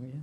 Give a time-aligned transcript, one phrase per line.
[0.00, 0.16] Ya.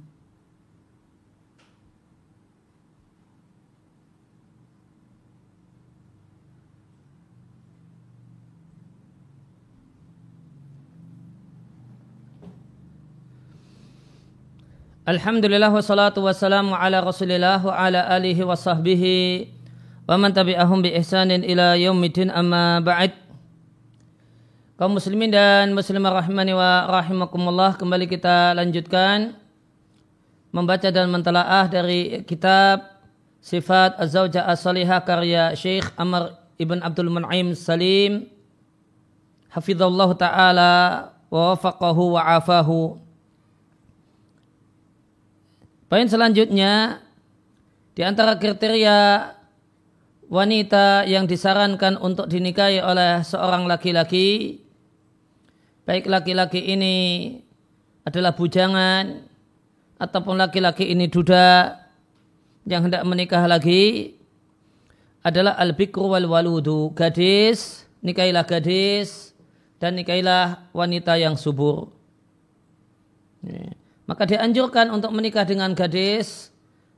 [15.06, 19.46] Alhamdulillah wassalatu wassalamu ala rasulillah wa ala alihi wa sahbihi
[20.10, 23.14] wa man tabi'ahum bi ihsanin ila yaumidin amma ba'd
[24.82, 29.38] kaum muslimin dan muslimah rahimani wa rahimakumullah kembali kita lanjutkan
[30.58, 32.82] membaca dan mentelaah dari kitab
[33.38, 38.26] sifat az-zawjah as-salihah karya Syekh Amr Ibn Abdul Mun'im Salim.
[39.54, 40.74] Hafizallahu ta'ala
[41.30, 42.98] wa wafaqahu wa afahu.
[45.86, 47.06] Poin selanjutnya
[47.94, 49.30] di antara kriteria
[50.28, 54.60] wanita yang disarankan untuk dinikahi oleh seorang laki-laki
[55.88, 56.96] baik laki-laki ini
[58.04, 59.24] adalah bujangan
[59.98, 61.78] ataupun laki-laki ini duda
[62.70, 64.16] yang hendak menikah lagi
[65.26, 69.34] adalah al-bikru wal waludu gadis nikahilah gadis
[69.82, 71.90] dan nikahilah wanita yang subur.
[73.46, 76.50] Yeah maka dianjurkan untuk menikah dengan gadis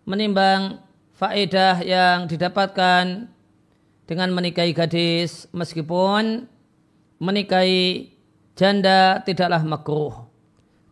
[0.06, 0.78] menimbang
[1.18, 3.26] faedah yang didapatkan
[4.06, 6.46] dengan menikahi gadis meskipun
[7.18, 8.14] menikahi
[8.54, 10.30] janda tidaklah makruh.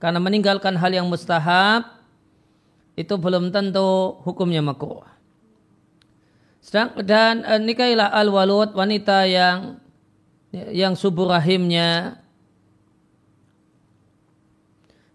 [0.02, 1.86] Karena meninggalkan hal yang mustahab
[2.98, 5.06] itu belum tentu hukumnya makruh
[7.08, 9.80] dan e, nikahilah al-walud wanita yang
[10.52, 12.20] yang subur rahimnya.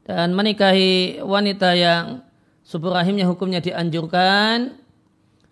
[0.03, 2.27] Dan menikahi wanita yang
[2.67, 4.81] subur rahimnya hukumnya dianjurkan.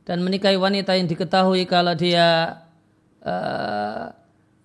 [0.02, 2.58] Dan menikahi wanita yang diketahui kalau dia
[3.22, 4.10] uh,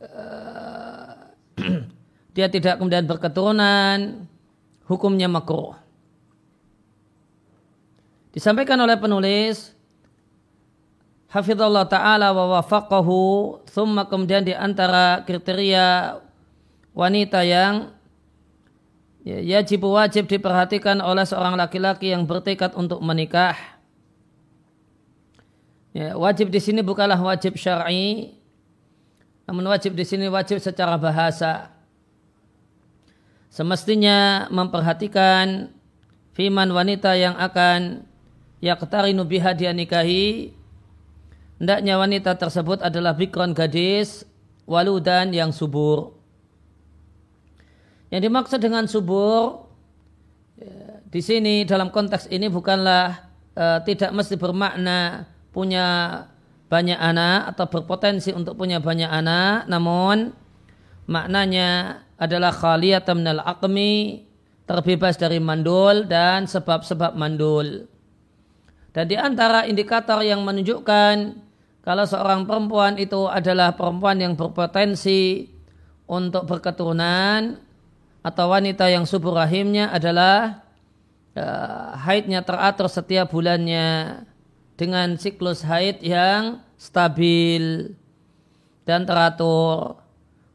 [0.09, 1.13] uh,
[2.33, 4.25] dia tidak kemudian berketurunan
[4.89, 5.84] hukumnya makruh.
[8.35, 9.71] Disampaikan oleh penulis
[11.31, 16.19] Hafizullah Ta'ala wa wafaqahu Thumma kemudian di antara kriteria
[16.91, 17.95] wanita yang
[19.23, 23.55] ya, yajib wajib diperhatikan oleh seorang laki-laki yang bertekad untuk menikah.
[25.95, 28.35] Ya, wajib di sini bukanlah wajib syar'i,
[29.47, 31.71] namun wajib di sini wajib secara bahasa.
[33.47, 35.71] Semestinya memperhatikan
[36.35, 38.03] firman wanita yang akan
[38.63, 40.51] yaktarinu biha dia nikahi.
[41.55, 44.27] Hendaknya wanita tersebut adalah bikron gadis,
[44.67, 46.19] waludan yang subur.
[48.11, 49.65] Yang dimaksud dengan subur
[50.59, 56.19] ya, di sini dalam konteks ini bukanlah uh, tidak mesti bermakna punya
[56.67, 60.35] banyak anak atau berpotensi untuk punya banyak anak, namun
[61.07, 63.39] maknanya adalah khaliyatan minal
[64.65, 67.85] terbebas dari mandul dan sebab-sebab mandul.
[68.95, 71.43] Dan di antara indikator yang menunjukkan
[71.83, 75.51] kalau seorang perempuan itu adalah perempuan yang berpotensi
[76.07, 77.59] untuk berketurunan
[78.23, 80.63] atau wanita yang subur rahimnya adalah
[81.35, 84.23] uh, haidnya teratur setiap bulannya
[84.79, 87.91] dengan siklus haid yang stabil
[88.87, 89.99] dan teratur.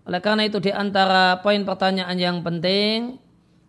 [0.09, 3.21] Oleh karena itu di antara poin pertanyaan yang penting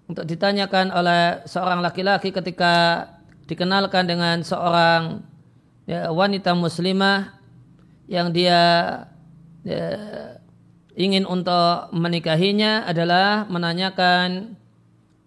[0.08, 3.06] untuk ditanyakan oleh seorang laki-laki ketika
[3.46, 5.24] dikenalkan dengan seorang
[5.86, 7.36] ya, wanita muslimah
[8.12, 8.62] yang dia
[9.64, 9.88] ya,
[10.98, 14.60] ingin untuk menikahinya adalah menanyakan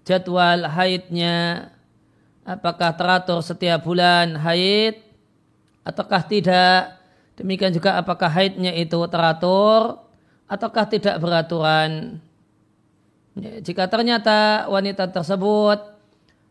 [0.05, 1.71] jadwal haidnya.
[2.45, 5.01] Apakah teratur setiap bulan haid
[5.81, 7.01] ataukah tidak?
[7.41, 9.97] Demikian juga apakah haidnya itu teratur
[10.45, 12.21] ataukah tidak beraturan?
[13.35, 15.94] Ya, jika ternyata wanita tersebut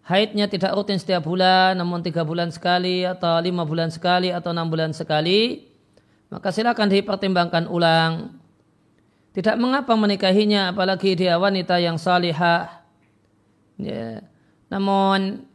[0.03, 4.67] haidnya tidak rutin setiap bulan namun tiga bulan sekali atau lima bulan sekali atau enam
[4.67, 5.67] bulan sekali
[6.27, 8.43] maka silakan dipertimbangkan ulang
[9.33, 12.85] tidak mengapa menikahinya apalagi dia wanita yang salihah.
[13.81, 14.21] Ya.
[14.69, 15.49] Namun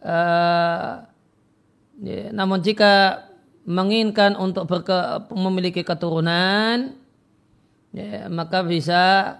[0.00, 1.04] uh,
[2.00, 3.28] ya, namun jika
[3.68, 6.96] menginginkan untuk berke, memiliki keturunan
[7.92, 9.36] ya, maka bisa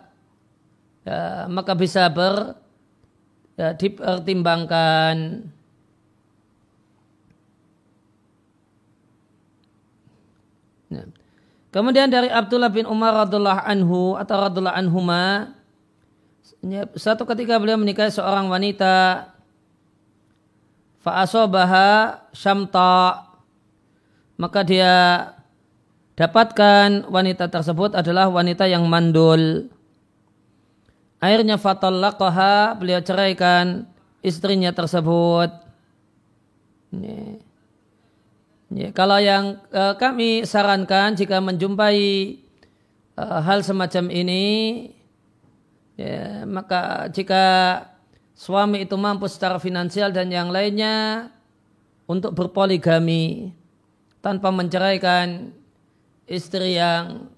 [1.09, 2.61] ya, maka bisa ber
[3.63, 5.47] ya, dipertimbangkan
[10.91, 11.05] ya.
[11.73, 15.55] Kemudian dari Abdullah bin Umar radhiallahu anhu atau radhiallahu anhuma
[16.99, 19.27] satu ketika beliau menikahi seorang wanita
[21.03, 23.27] fa'asobaha syamta
[24.39, 24.95] maka dia
[26.15, 29.67] dapatkan wanita tersebut adalah wanita yang mandul
[31.23, 33.87] akhirnya fatallaqaha beliau ceraikan
[34.27, 35.55] istrinya tersebut.
[36.91, 37.39] Ya.
[38.73, 42.41] Ya, kalau yang uh, kami sarankan jika menjumpai
[43.21, 44.89] uh, hal semacam ini,
[46.01, 47.45] ya, maka jika
[48.33, 51.29] suami itu mampu secara finansial dan yang lainnya
[52.09, 53.53] untuk berpoligami
[54.25, 55.53] tanpa menceraikan
[56.25, 57.29] istri yang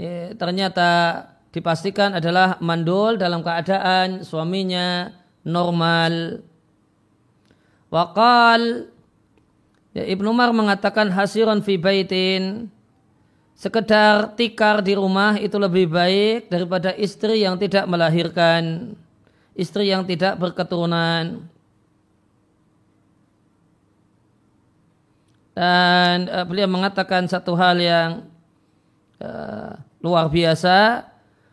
[0.00, 1.20] ya, ternyata
[1.52, 5.12] dipastikan adalah mandul dalam keadaan suaminya
[5.44, 6.40] normal.
[7.92, 8.88] Wakal
[9.92, 12.72] ya, Ibnu Umar mengatakan hasiron fi baitin
[13.52, 18.96] sekedar tikar di rumah itu lebih baik daripada istri yang tidak melahirkan,
[19.52, 21.44] istri yang tidak berketurunan.
[25.52, 28.24] Dan uh, beliau mengatakan satu hal yang
[29.20, 31.11] uh, luar biasa.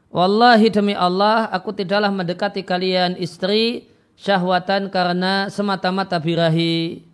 [0.10, 3.86] Wallahi demi Allah, aku tidaklah mendekati kalian istri
[4.18, 7.06] syahwatan karena semata-mata birahi.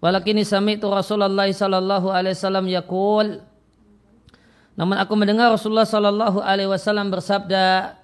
[0.00, 3.44] Walakini sami itu Rasulullah sallallahu alaihi wasallam yaqul
[4.72, 8.00] Namun aku mendengar Rasulullah sallallahu alaihi wasallam bersabda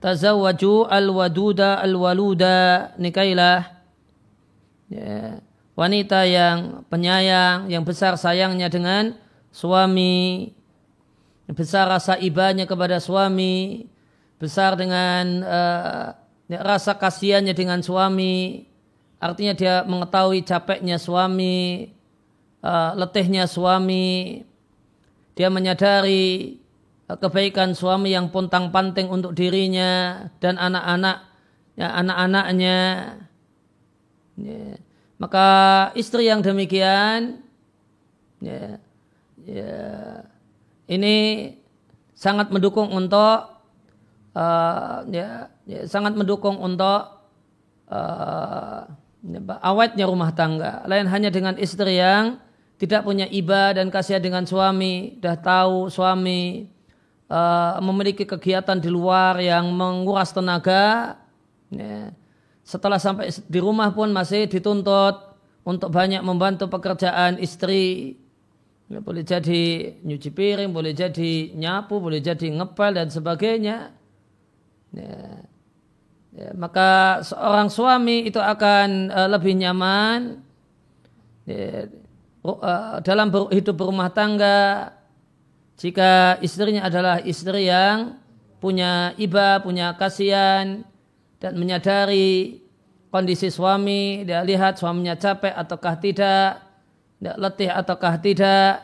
[0.00, 3.68] Tazawwaju al-waduda al-waluda nikailah
[4.88, 5.40] ya,
[5.76, 9.12] wanita yang penyayang yang besar sayangnya dengan
[9.52, 10.48] suami
[11.52, 13.86] besar rasa ibanya kepada suami
[14.40, 16.08] besar dengan uh,
[16.50, 18.70] rasa kasihannya dengan suami
[19.20, 21.92] Artinya dia mengetahui capeknya suami,
[22.64, 24.40] uh, letihnya suami.
[25.36, 26.56] Dia menyadari
[27.04, 31.28] uh, kebaikan suami yang pontang panting untuk dirinya dan anak-anak,
[31.76, 32.78] ya, anak-anaknya.
[34.40, 34.80] Ya.
[35.20, 35.48] Maka
[36.00, 37.44] istri yang demikian,
[38.40, 38.80] ya,
[39.44, 39.76] ya,
[40.90, 41.14] ini
[42.18, 43.62] sangat mendukung untuk,
[44.34, 47.22] uh, ya, ya, sangat mendukung untuk
[47.86, 48.82] uh,
[49.62, 50.82] awetnya rumah tangga.
[50.90, 52.42] Lain hanya dengan istri yang
[52.80, 56.66] tidak punya iba dan kasihan dengan suami, dah tahu suami
[57.30, 61.16] uh, memiliki kegiatan di luar yang menguras tenaga.
[61.70, 62.10] Ya.
[62.66, 68.16] Setelah sampai di rumah pun masih dituntut untuk banyak membantu pekerjaan istri.
[68.90, 73.94] Boleh jadi nyuci piring, boleh jadi nyapu, boleh jadi ngepel dan sebagainya.
[74.90, 75.46] Ya
[76.34, 80.42] ya, maka seorang suami itu akan uh, lebih nyaman
[81.46, 81.90] ya,
[82.46, 84.90] uh, dalam ber, hidup berumah tangga
[85.80, 88.20] jika istrinya adalah istri yang
[88.60, 90.84] punya iba, punya kasihan
[91.40, 92.60] dan menyadari
[93.08, 96.60] kondisi suami, dia lihat suaminya capek ataukah tidak,
[97.20, 98.80] tidak letih ataukah tidak.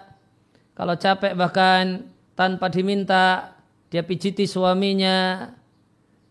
[0.77, 2.05] Kalau capek bahkan
[2.37, 3.57] tanpa diminta,
[3.89, 5.49] dia pijiti suaminya,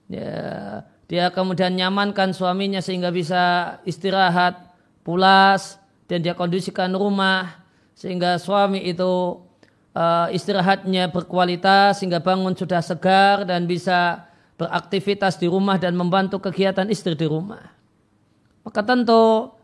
[0.05, 4.69] ya, dia kemudian nyamankan suaminya sehingga bisa istirahat,
[5.01, 7.65] pulas, dan dia kondisikan rumah
[7.97, 9.41] sehingga suami itu
[9.97, 14.29] uh, istirahatnya berkualitas sehingga bangun sudah segar dan bisa
[14.61, 17.73] beraktivitas di rumah dan membantu kegiatan istri di rumah.
[18.61, 19.54] Maka tentu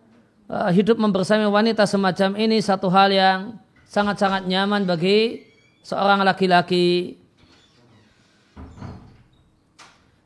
[0.51, 3.39] uh, hidup membersami wanita semacam ini satu hal yang
[3.88, 5.48] sangat-sangat nyaman bagi
[5.81, 7.21] seorang laki-laki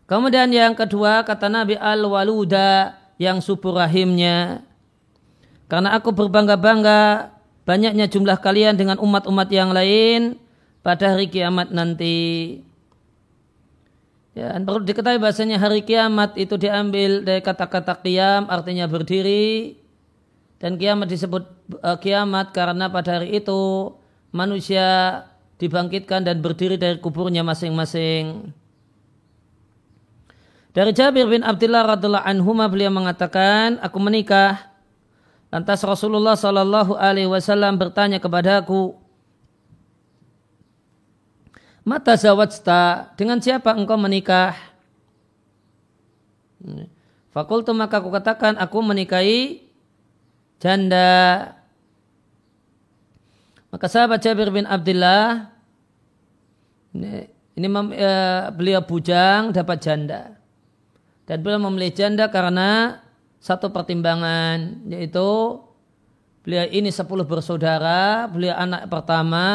[0.06, 4.62] Kemudian yang kedua kata Nabi al-waluda yang subur rahimnya.
[5.65, 7.34] Karena aku berbangga-bangga
[7.65, 10.38] banyaknya jumlah kalian dengan umat-umat yang lain
[10.86, 12.62] pada hari kiamat nanti.
[14.38, 19.79] Ya, dan perlu diketahui bahasanya hari kiamat itu diambil dari kata-kata kiam artinya berdiri
[20.65, 21.45] dan kiamat disebut
[21.86, 23.93] uh, kiamat karena pada hari itu
[24.34, 25.22] manusia
[25.62, 28.50] dibangkitkan dan berdiri dari kuburnya masing-masing.
[30.74, 34.74] Dari Jabir bin Abdullah radhiallahu anhu beliau mengatakan, aku menikah.
[35.53, 38.98] Lantas Rasulullah Shallallahu Alaihi Wasallam bertanya kepadaku,
[41.86, 44.57] Mata zawajta, dengan siapa engkau menikah?
[47.29, 49.64] Fakultu maka aku katakan, aku menikahi
[50.59, 51.51] janda.
[53.71, 55.51] Maka sahabat Jabir bin Abdullah,
[56.95, 57.27] ini,
[57.59, 60.39] ini uh, beliau bujang dapat janda.
[61.25, 63.01] Dan beliau memilih janda karena
[63.41, 65.59] satu pertimbangan yaitu
[66.45, 69.47] beliau ini sepuluh bersaudara, beliau anak pertama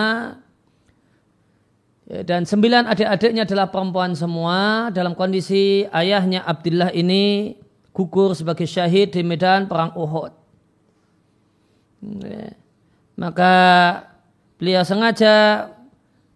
[2.11, 7.54] ya, dan sembilan adik-adiknya adalah perempuan semua dalam kondisi ayahnya Abdullah ini
[7.95, 10.40] gugur sebagai syahid di medan perang Uhud.
[12.00, 12.57] Ya.
[13.21, 13.54] Maka
[14.57, 15.69] beliau sengaja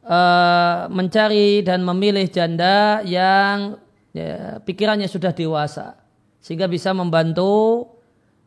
[0.04, 3.80] uh, mencari dan memilih janda yang
[4.12, 6.04] ya, pikirannya sudah dewasa.
[6.44, 7.88] sehingga bisa membantu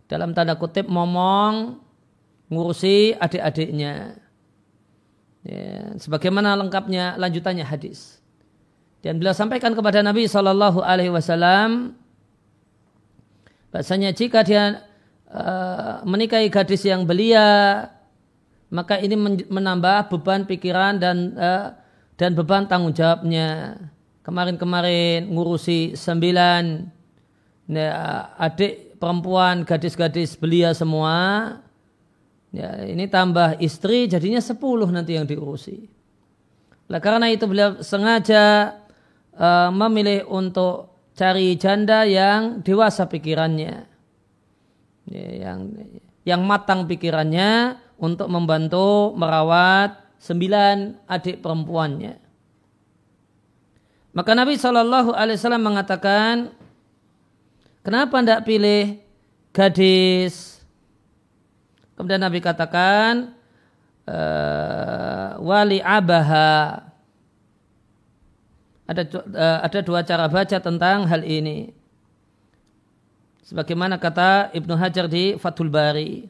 [0.06, 1.82] dalam tanda kutip ngomong
[2.54, 4.22] ngurusi adik-adiknya.
[5.42, 8.22] Ya, sebagaimana lengkapnya lanjutannya hadis.
[9.02, 11.98] Dan beliau sampaikan kepada Nabi Shallallahu Alaihi Wasallam,
[13.74, 14.86] bahasanya jika dia
[15.32, 17.88] uh, menikahi gadis yang belia,
[18.68, 19.16] maka ini
[19.48, 21.72] menambah beban pikiran dan uh,
[22.20, 23.80] dan beban tanggung jawabnya.
[24.28, 26.84] Kemarin-kemarin ngurusi sembilan
[27.72, 27.88] ya,
[28.36, 31.56] adik perempuan, gadis-gadis belia semua.
[32.52, 35.88] Ya, ini tambah istri jadinya sepuluh nanti yang diurusi.
[36.92, 38.76] Nah, karena itu beliau sengaja
[39.32, 43.87] uh, memilih untuk cari janda yang dewasa pikirannya.
[45.08, 45.60] Ya, yang
[46.28, 52.20] yang matang pikirannya untuk membantu merawat sembilan adik perempuannya.
[54.12, 56.52] Maka Nabi Shallallahu Alaihi Wasallam mengatakan,
[57.86, 59.00] kenapa tidak pilih
[59.54, 60.60] gadis?
[61.96, 63.32] Kemudian Nabi katakan,
[64.10, 66.84] uh, wali abaha.
[68.88, 71.72] Ada uh, ada dua cara baca tentang hal ini.
[73.48, 76.28] Sebagaimana kata Ibnu Hajar di Fathul Bari.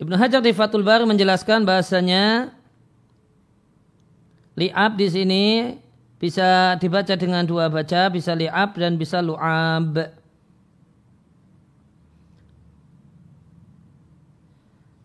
[0.00, 2.48] Ibnu Hajar di Fathul Bari menjelaskan bahasanya
[4.56, 5.44] li'ab di sini
[6.16, 10.16] bisa dibaca dengan dua baca, bisa li'ab dan bisa lu'ab.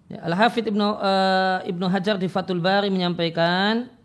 [0.07, 3.96] Ya, Al-Hafidh Ibnu, uh, Ibnu Hajar di Fathul Bari menyampaikan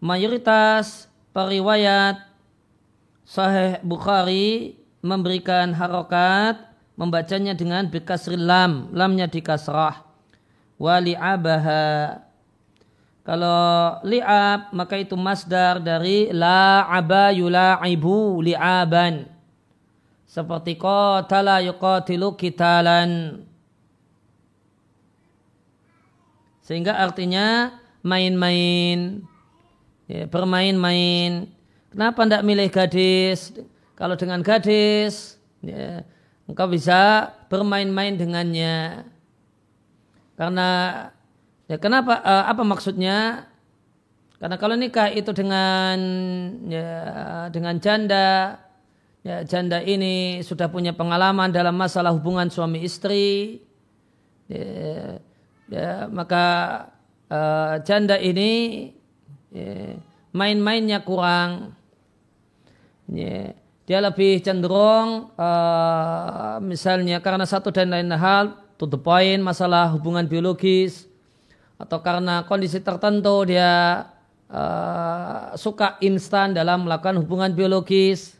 [0.00, 2.26] mayoritas periwayat
[3.30, 4.74] Sahih Bukhari
[5.06, 6.58] memberikan harokat
[6.98, 10.02] membacanya dengan bikasril lam, lamnya di kasrah.
[10.76, 12.20] Wa li'abaha.
[13.22, 19.30] Kalau li'ab maka itu masdar dari la'aba yula'ibu li'aban.
[20.26, 23.42] Seperti qatala yuqatilu kitalan.
[26.66, 29.22] Sehingga artinya main-main,
[30.10, 31.46] ya, bermain-main.
[31.94, 33.54] Kenapa tidak milih gadis?
[33.94, 36.02] Kalau dengan gadis, ya,
[36.50, 39.06] engkau bisa bermain-main dengannya.
[40.34, 40.68] Karena
[41.70, 43.46] ya kenapa uh, apa maksudnya?
[44.40, 46.00] Karena kalau nikah itu dengan
[46.64, 46.90] ya,
[47.52, 48.56] dengan janda,
[49.20, 53.60] ya, janda ini sudah punya pengalaman dalam masalah hubungan suami istri,
[54.48, 55.20] ya,
[55.68, 56.46] ya, maka
[57.28, 58.88] uh, janda ini
[59.50, 59.98] ya,
[60.34, 61.74] main-mainnya kurang.
[63.10, 63.58] Ya,
[63.90, 70.30] dia lebih cenderung uh, misalnya karena satu dan lain hal to the point masalah hubungan
[70.30, 71.10] biologis
[71.74, 74.06] atau karena kondisi tertentu dia
[74.46, 78.38] uh, suka instan dalam melakukan hubungan biologis.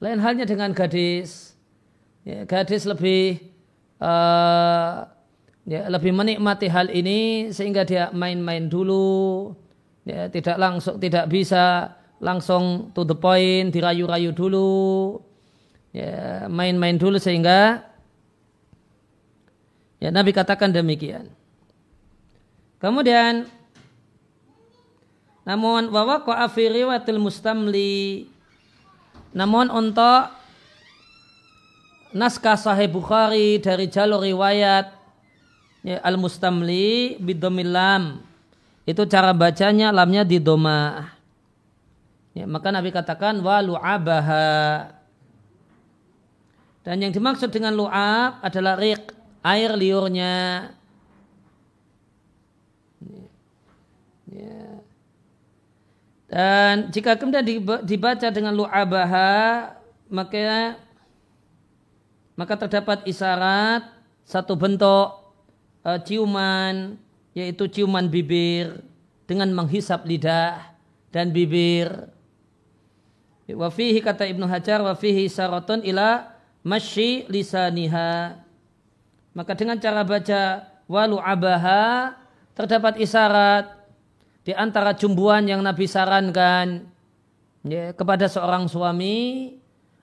[0.00, 1.52] Lain halnya dengan gadis.
[2.24, 3.52] Ya, gadis lebih
[4.00, 5.04] uh,
[5.68, 9.52] ya, lebih menikmati hal ini sehingga dia main-main dulu
[10.10, 15.22] ya, tidak langsung tidak bisa langsung to the point, dirayu-rayu dulu,
[15.94, 17.86] ya main-main dulu sehingga
[20.02, 21.30] ya Nabi katakan demikian.
[22.82, 23.46] Kemudian
[25.46, 26.20] namun bahwa
[26.52, 28.28] fi riwayatil mustamli
[29.30, 30.28] namun untuk
[32.10, 34.90] naskah sahih Bukhari dari jalur riwayat
[35.86, 38.04] ya, al-mustamli bidomil lam
[38.90, 41.20] itu cara bacanya lamnya di domah
[42.30, 44.94] Ya, maka Nabi katakan wa lu'abaha.
[46.86, 50.70] Dan yang dimaksud dengan lu'ab adalah riq, air liurnya.
[54.30, 54.62] Ya.
[56.30, 57.42] Dan jika kemudian
[57.82, 59.74] dibaca dengan lu'abaha,
[60.06, 60.78] maka
[62.38, 63.90] maka terdapat isyarat
[64.22, 65.18] satu bentuk
[65.82, 66.96] uh, ciuman
[67.36, 68.82] yaitu ciuman bibir
[69.26, 70.74] dengan menghisap lidah
[71.14, 72.10] dan bibir
[73.54, 76.30] Wafihi kata Ibnu Hajar wafihi syaratun ila
[76.62, 78.38] masyi lisaniha.
[79.34, 82.14] Maka dengan cara baca walu abaha
[82.54, 83.70] terdapat isyarat
[84.42, 86.90] di antara jumbuhan yang Nabi sarankan
[87.62, 89.54] ya, kepada seorang suami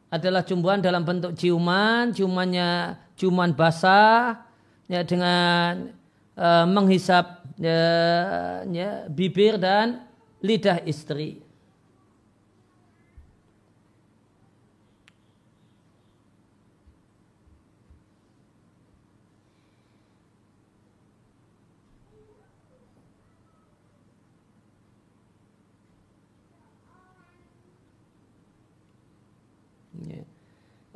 [0.07, 4.47] adalah jumbuhan dalam bentuk ciuman, ciumannya ciuman basah
[4.87, 5.91] ya, dengan
[6.37, 7.81] Eh, menghisap ya,
[8.69, 10.05] ya, bibir dan
[10.37, 11.41] lidah istri.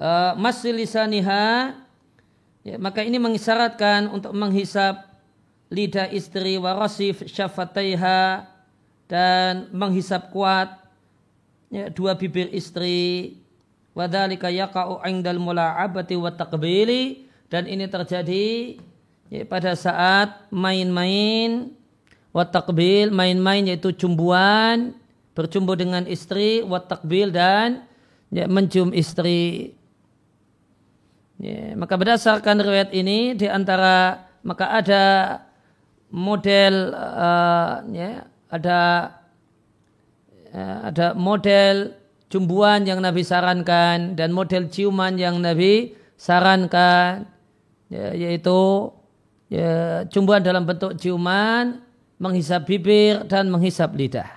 [0.02, 1.78] Uh, masih lisaniha
[2.66, 5.11] ya, maka ini mengisyaratkan untuk menghisap
[5.72, 8.44] lidah istri warasif syafataiha
[9.08, 10.76] dan menghisap kuat
[11.72, 13.40] ya, dua bibir istri.
[13.92, 17.28] Wadhalika yaqa'u 'indal mula'abati wa taqbili.
[17.52, 18.80] Dan ini terjadi
[19.32, 21.76] ya, pada saat main-main
[22.32, 24.96] wa taqbil main-main yaitu cumbuan
[25.36, 27.84] bercumbu dengan istri wa taqbil dan
[28.32, 29.76] ya, mencium istri.
[31.36, 35.04] Ya, maka berdasarkan riwayat ini di antara maka ada
[36.12, 38.80] model uh, ya, ada
[40.52, 41.96] uh, ada model
[42.28, 47.28] cumbuan yang Nabi sarankan dan model ciuman yang Nabi sarankan
[47.88, 48.92] ya, yaitu
[49.48, 51.80] ya, cumbuan dalam bentuk ciuman,
[52.20, 54.30] menghisap bibir dan menghisap lidah.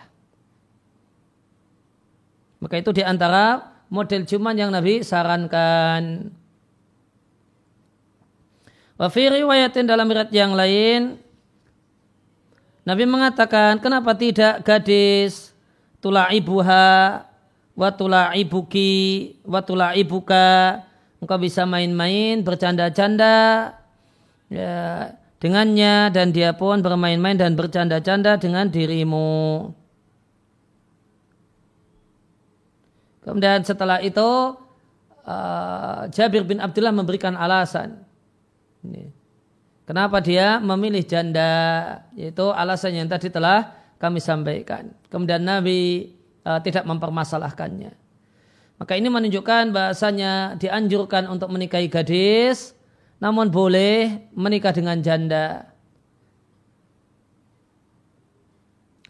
[2.63, 6.33] Maka itu di antara model ciuman yang Nabi sarankan.
[8.95, 11.19] Wa riwayatin dalam riwayat yang lain
[12.85, 15.57] Nabi mengatakan kenapa tidak gadis
[16.05, 17.25] tula'ibuha
[17.73, 20.85] watula ibuki watula ibuka
[21.25, 23.73] engkau bisa main-main bercanda-canda
[24.53, 29.73] ya, dengannya dan dia pun bermain-main dan bercanda-canda dengan dirimu.
[33.25, 34.61] Kemudian setelah itu
[35.25, 38.05] uh, Jabir bin Abdullah memberikan alasan.
[38.85, 39.24] Ini.
[39.85, 41.53] Kenapa dia memilih janda?
[42.17, 44.89] Yaitu alasan yang tadi telah kami sampaikan.
[45.13, 46.13] Kemudian Nabi
[46.45, 47.93] uh, tidak mempermasalahkannya.
[48.81, 52.75] Maka ini menunjukkan bahasanya dianjurkan untuk menikahi gadis,
[53.23, 55.69] namun boleh menikah dengan janda.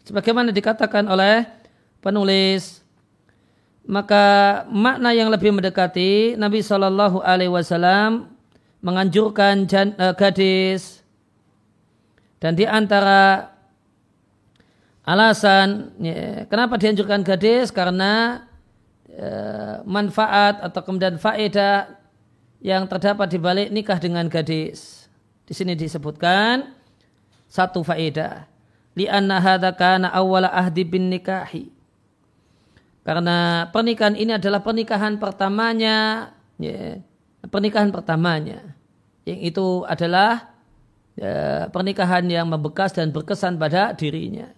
[0.05, 1.49] Sebagaimana dikatakan oleh
[1.97, 2.85] penulis,
[3.89, 8.34] maka makna yang lebih mendekati Nabi Shallallahu Alaihi Wasallam
[8.85, 9.65] menganjurkan
[9.97, 11.01] uh, gadis
[12.37, 13.55] dan di antara
[15.05, 18.41] Alasan ya, kenapa dianjurkan gadis karena
[19.05, 21.93] ya, manfaat atau kemudian faedah
[22.57, 25.05] yang terdapat di balik nikah dengan gadis.
[25.45, 26.73] Di sini disebutkan
[27.45, 28.49] satu faedah.
[28.97, 31.69] Lianna hadza kana awwala ahdi bin nikahi.
[33.05, 36.97] Karena pernikahan ini adalah pernikahan pertamanya, ya,
[37.45, 38.74] pernikahan pertamanya.
[39.25, 40.53] Yang itu adalah
[41.17, 44.53] ya, pernikahan yang membekas dan berkesan pada dirinya.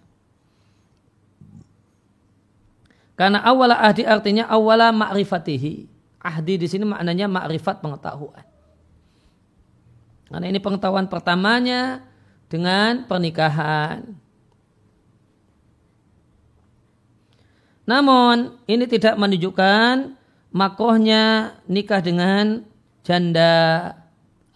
[3.18, 5.90] Karena awala ahdi artinya awala ma'rifatihi.
[6.22, 8.46] Ahdi di sini maknanya ma'rifat pengetahuan.
[10.30, 12.04] Karena ini pengetahuan pertamanya
[12.46, 14.14] dengan pernikahan.
[17.88, 20.14] Namun ini tidak menunjukkan
[20.52, 22.62] makrohnya nikah dengan
[23.02, 23.97] janda.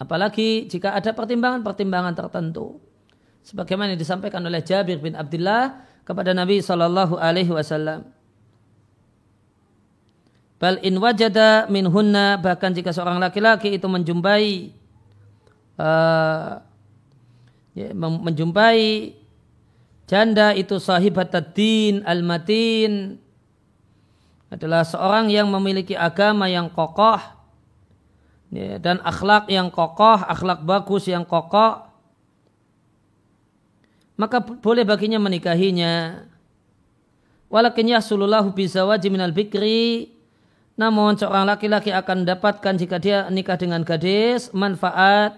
[0.03, 2.83] Apalagi jika ada pertimbangan-pertimbangan tertentu.
[3.47, 8.03] Sebagaimana disampaikan oleh Jabir bin Abdullah kepada Nabi Shallallahu Alaihi Wasallam.
[10.59, 14.71] Bal in wajada hunna bahkan jika seorang laki-laki itu menjumpai
[15.75, 16.63] uh,
[17.75, 19.11] ya, menjumpai
[20.07, 23.19] janda itu sahibat din al-matin
[24.47, 27.19] adalah seorang yang memiliki agama yang kokoh
[28.53, 31.83] ya, dan akhlak yang kokoh, akhlak bagus yang kokoh,
[34.15, 36.23] maka boleh baginya menikahinya.
[37.49, 40.13] Walakin yahsululahu bizawaji minal bikri
[40.73, 45.37] namun seorang laki-laki akan mendapatkan jika dia nikah dengan gadis manfaat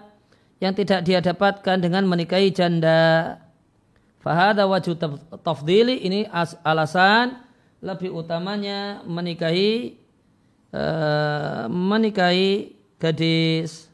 [0.64, 3.36] yang tidak dia dapatkan dengan menikahi janda.
[4.24, 4.96] Fahada wajib
[5.44, 6.24] tafdili ini
[6.64, 7.36] alasan
[7.84, 10.00] lebih utamanya menikahi
[10.72, 13.90] uh, menikahi gadis.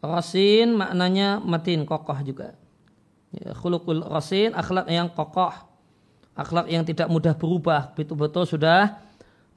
[0.00, 2.56] Rasin maknanya matin, kokoh juga.
[3.36, 5.52] Ya, khulukul rasin, akhlak yang kokoh.
[6.32, 7.92] Akhlak yang tidak mudah berubah.
[7.92, 8.96] Betul-betul sudah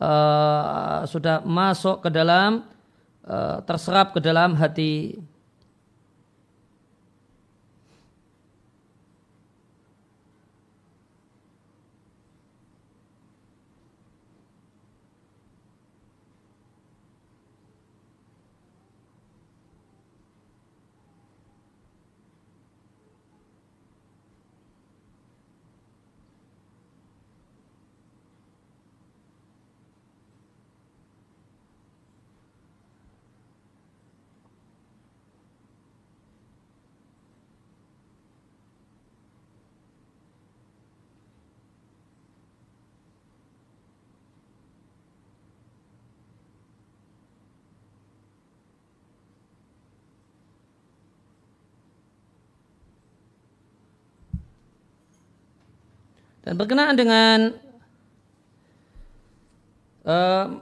[0.03, 2.67] uh, sudah masuk ke dalam,
[3.27, 5.19] uh, terserap ke dalam hati.
[56.53, 57.57] Dan berkenaan dengan
[60.05, 60.61] uh,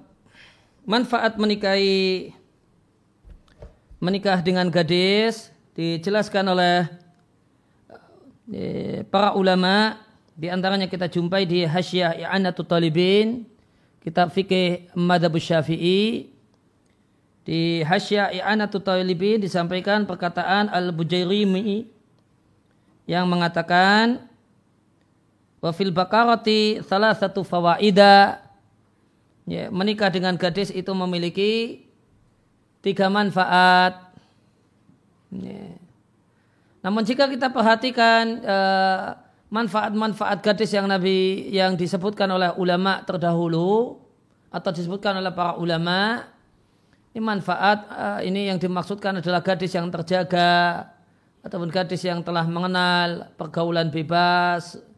[0.87, 2.31] manfaat menikahi
[3.99, 6.87] menikah dengan gadis dijelaskan oleh
[7.91, 9.99] uh, para ulama
[10.31, 13.43] di antaranya kita jumpai di Hasyiah I'anatul Talibin
[13.99, 16.31] kitab fikih Madhab Syafi'i.
[17.43, 21.83] Di Hasyiah I'anatul Talibin disampaikan perkataan Al-Bujairimi
[23.11, 24.30] yang mengatakan
[25.61, 28.41] wa fil bakarati salah satu fawaida
[29.45, 31.85] ya, menikah dengan gadis itu memiliki
[32.81, 34.09] tiga manfaat
[35.29, 35.77] ya.
[36.81, 39.21] namun jika kita perhatikan uh,
[39.53, 44.01] manfaat-manfaat gadis yang Nabi yang disebutkan oleh ulama terdahulu
[44.49, 46.25] atau disebutkan oleh para ulama
[47.13, 50.89] ini manfaat uh, ini yang dimaksudkan adalah gadis yang terjaga
[51.45, 54.89] ataupun gadis yang telah mengenal pergaulan bebas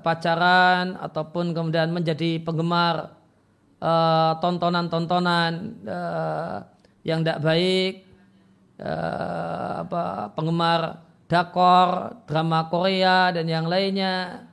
[0.00, 3.12] pacaran ataupun kemudian menjadi penggemar
[3.82, 5.52] uh, tontonan-tontonan
[5.84, 6.64] uh,
[7.04, 7.92] yang tidak baik
[8.80, 14.48] uh, apa penggemar dakor, drama Korea dan yang lainnya,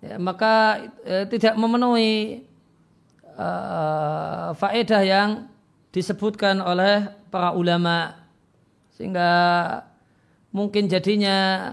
[0.00, 2.48] ya, maka eh, tidak memenuhi
[3.36, 5.52] uh, faedah yang
[5.92, 8.24] disebutkan oleh para ulama.
[8.96, 9.30] Sehingga
[10.48, 11.70] mungkin jadinya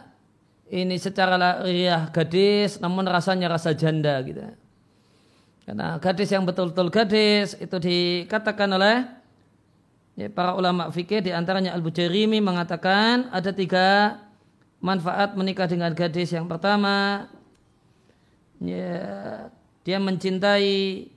[0.70, 4.42] ini secara lahiriah gadis namun rasanya rasa janda gitu.
[5.66, 9.06] Karena gadis yang betul-betul gadis itu dikatakan oleh
[10.14, 14.22] ya, para ulama fikih di antaranya Al-Bujairimi mengatakan ada tiga
[14.78, 17.26] manfaat menikah dengan gadis yang pertama
[18.62, 19.50] ya,
[19.82, 21.10] dia mencintai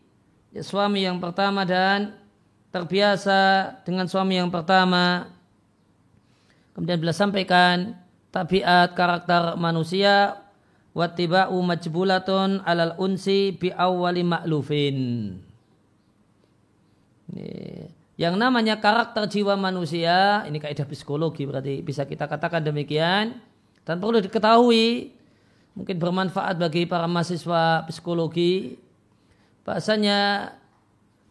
[0.57, 2.17] ya, suami yang pertama dan
[2.73, 5.29] terbiasa dengan suami yang pertama
[6.73, 7.97] kemudian beliau sampaikan
[8.35, 10.43] tabiat karakter manusia
[10.93, 14.99] wattiba'u majbulatun alal unsi bi awwali ma'lufin
[18.19, 23.38] yang namanya karakter jiwa manusia ini kaidah psikologi berarti bisa kita katakan demikian
[23.88, 25.17] dan perlu diketahui,
[25.73, 28.77] mungkin bermanfaat bagi para mahasiswa psikologi,
[29.64, 30.53] bahasanya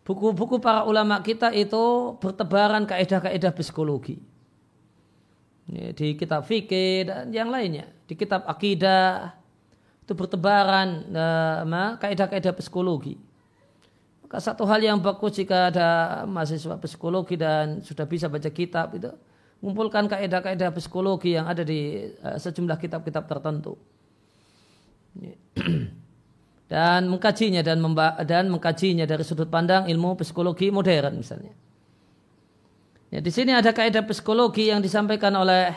[0.01, 4.17] buku-buku para ulama kita itu bertebaran kaedah-kaedah psikologi.
[5.67, 7.91] Di kitab fikih dan yang lainnya.
[8.07, 9.35] Di kitab akidah
[10.07, 13.19] itu bertebaran uh, kaedah-kaedah psikologi.
[14.23, 19.11] Maka satu hal yang bagus jika ada mahasiswa psikologi dan sudah bisa baca kitab itu
[19.59, 23.75] mengumpulkan kaidah-kaidah psikologi yang ada di uh, sejumlah kitab-kitab tertentu
[26.71, 31.66] dan mengkajinya dan memba dan mengkajinya dari sudut pandang ilmu psikologi modern misalnya.
[33.07, 35.71] Ya, di sini ada kaidah psikologi yang disampaikan oleh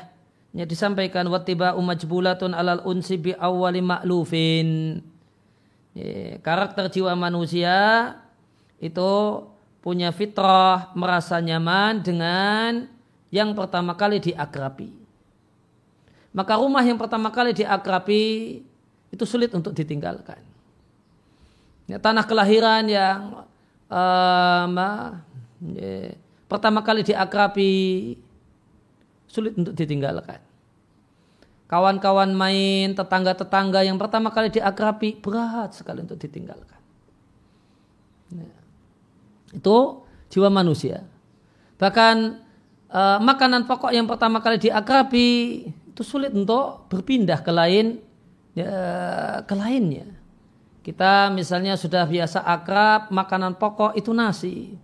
[0.50, 4.98] yang disampaikan watiba umajbulatun alal unsi bi awwali ma'lufin.
[5.94, 8.18] Ya, karakter jiwa manusia
[8.82, 9.10] itu
[9.78, 12.90] punya fitrah merasa nyaman dengan
[13.30, 14.90] yang pertama kali diakrabi.
[16.34, 18.22] Maka rumah yang pertama kali diakrabi
[19.10, 20.42] itu sulit untuk ditinggalkan.
[21.90, 23.46] Ya, tanah kelahiran yang
[23.90, 24.74] um,
[25.74, 26.14] ya,
[26.50, 27.72] pertama kali diakrabi
[29.30, 30.42] sulit untuk ditinggalkan.
[31.70, 36.82] Kawan-kawan main, tetangga-tetangga yang pertama kali diakrabi berat sekali untuk ditinggalkan.
[38.34, 38.50] Ya.
[39.54, 40.02] Itu
[40.34, 41.06] jiwa manusia.
[41.78, 42.16] Bahkan
[42.90, 45.28] uh, makanan pokok yang pertama kali diakrabi
[45.94, 48.02] itu sulit untuk berpindah ke lain
[48.58, 48.74] ya,
[49.46, 50.10] ke lainnya.
[50.82, 54.74] Kita misalnya sudah biasa akrab makanan pokok itu nasi.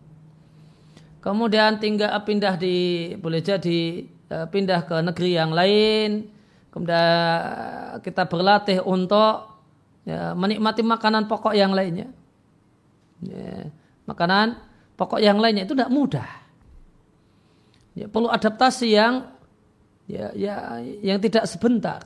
[1.20, 6.31] Kemudian tinggal pindah di boleh jadi uh, pindah ke negeri yang lain.
[6.70, 9.48] Kemudian kita berlatih untuk
[10.05, 12.12] ya, menikmati makanan pokok yang lainnya.
[13.24, 13.72] Ya,
[14.05, 14.61] makanan
[14.94, 16.46] pokok yang lainnya itu tidak mudah
[17.96, 19.33] ya, perlu adaptasi yang
[20.05, 22.05] ya, ya yang tidak sebentar.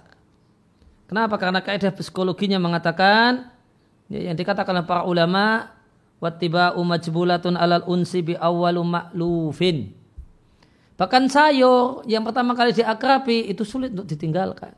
[1.11, 1.35] Kenapa?
[1.43, 3.51] Karena kaidah psikologinya mengatakan
[4.07, 5.75] ya, yang dikatakan oleh para ulama
[6.21, 9.97] wattiba umajbulatun alal unsi bi awwalu ma'lufin.
[11.01, 14.77] Bahkan sayur yang pertama kali diakrabi itu sulit untuk ditinggalkan.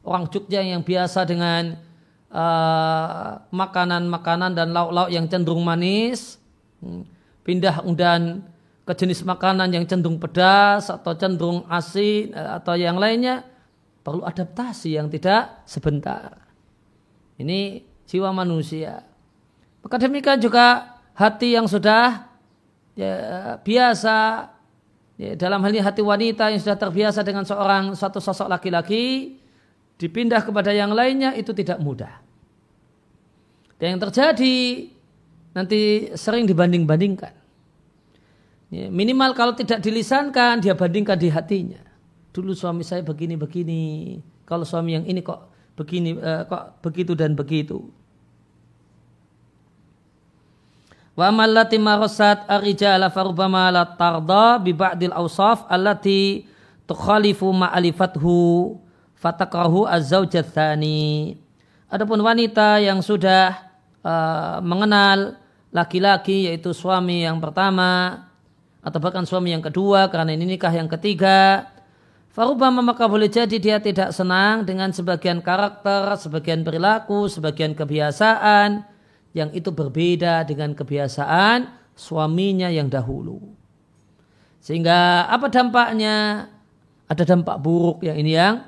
[0.00, 1.76] Orang Jogja yang biasa dengan
[2.32, 6.40] uh, makanan-makanan uh, dan lauk-lauk yang cenderung manis,
[6.80, 7.04] hmm,
[7.44, 8.48] pindah dan
[8.88, 13.46] ke jenis makanan yang cenderung pedas atau cenderung asin eh, atau yang lainnya
[14.00, 16.40] perlu adaptasi yang tidak sebentar.
[17.36, 19.09] Ini jiwa manusia.
[19.80, 22.28] Maka demikian juga hati yang sudah
[22.96, 23.12] ya,
[23.60, 24.48] biasa
[25.16, 29.36] ya, dalam hal ini hati wanita yang sudah terbiasa dengan seorang suatu sosok laki-laki
[30.00, 32.20] dipindah kepada yang lainnya itu tidak mudah.
[33.80, 34.88] Dan yang terjadi
[35.56, 37.32] nanti sering dibanding-bandingkan.
[38.70, 41.82] Ya, minimal kalau tidak dilisankan dia bandingkan di hatinya.
[42.30, 44.16] Dulu suami saya begini-begini,
[44.46, 47.90] kalau suami yang ini kok begini uh, kok begitu dan begitu.
[51.18, 56.46] Wa amallati marasat ar-rijala farubama la tarda bi ba'dil awsaf allati
[56.86, 58.78] tukhalifu ma'alifathu
[59.18, 61.36] fatakrahu az-zawjat tsani.
[61.90, 63.58] Adapun wanita yang sudah
[64.06, 65.34] uh, mengenal
[65.74, 68.24] laki-laki yaitu suami yang pertama
[68.80, 71.68] atau bahkan suami yang kedua karena ini nikah yang ketiga
[72.30, 78.86] Farubama maka boleh jadi dia tidak senang dengan sebagian karakter, sebagian perilaku, sebagian kebiasaan
[79.36, 83.38] yang itu berbeda dengan kebiasaan suaminya yang dahulu.
[84.60, 86.48] Sehingga apa dampaknya?
[87.10, 88.62] Ada dampak buruk yang ini yang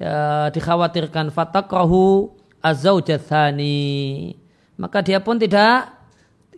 [0.00, 2.32] ya, dikhawatirkan fatakrahu
[2.64, 4.32] azaujathani.
[4.80, 5.92] Maka dia pun tidak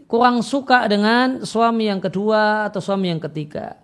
[0.06, 3.74] kurang suka dengan suami yang kedua atau suami yang ketiga.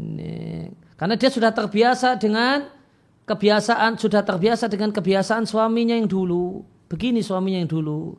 [0.00, 0.72] Ini.
[0.98, 2.66] Karena dia sudah terbiasa dengan
[3.24, 6.66] kebiasaan, sudah terbiasa dengan kebiasaan suaminya yang dulu.
[6.90, 8.18] Begini suaminya yang dulu.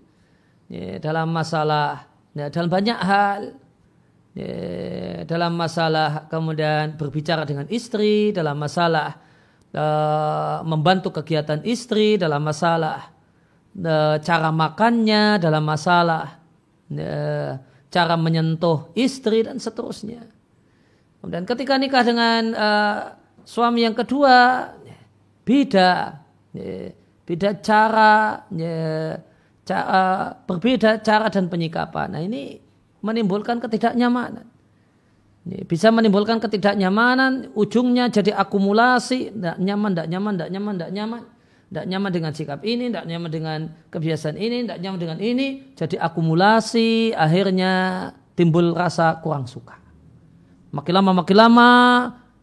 [0.72, 3.42] Ya, dalam masalah, ya, dalam banyak hal.
[4.32, 4.56] Ya,
[5.28, 9.20] dalam masalah kemudian berbicara dengan istri, dalam masalah
[9.76, 13.12] uh, membantu kegiatan istri, dalam masalah
[13.76, 16.42] uh, cara makannya, dalam masalah
[16.92, 17.56] Ya,
[17.88, 20.28] cara menyentuh istri dan seterusnya.
[21.24, 23.00] Kemudian ketika nikah dengan uh,
[23.48, 24.68] suami yang kedua
[25.48, 26.20] beda,
[26.52, 26.92] ya,
[27.32, 29.16] beda cara, ya,
[29.64, 32.12] cara berbeda cara dan penyikapan.
[32.12, 32.60] Nah ini
[33.00, 34.44] menimbulkan ketidaknyamanan.
[35.48, 41.22] Ya, bisa menimbulkan ketidaknyamanan, ujungnya jadi akumulasi, tidak nyaman, tidak nyaman, tidak nyaman, tidak nyaman
[41.72, 43.60] tidak nyaman dengan sikap ini, tidak nyaman dengan
[43.96, 47.72] kebiasaan ini, tidak nyaman dengan ini, jadi akumulasi, akhirnya
[48.36, 49.80] timbul rasa kurang suka.
[50.76, 51.70] Makin lama makin lama,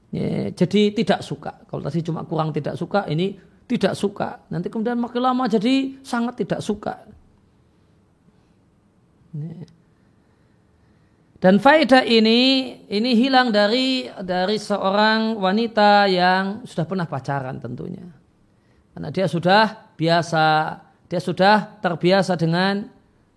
[0.09, 1.61] ya, jadi tidak suka.
[1.69, 3.37] Kalau tadi cuma kurang tidak suka, ini
[3.69, 4.41] tidak suka.
[4.49, 7.05] Nanti kemudian makin lama jadi sangat tidak suka.
[11.39, 12.41] Dan faedah ini
[12.91, 18.03] ini hilang dari dari seorang wanita yang sudah pernah pacaran tentunya.
[18.91, 20.47] Karena dia sudah biasa,
[21.07, 22.91] dia sudah terbiasa dengan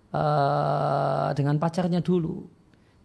[0.09, 2.41] uh, dengan pacarnya dulu.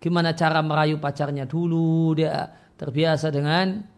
[0.00, 2.48] Gimana cara merayu pacarnya dulu, dia
[2.80, 3.95] terbiasa dengan